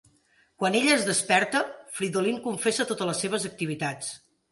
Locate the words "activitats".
3.51-4.09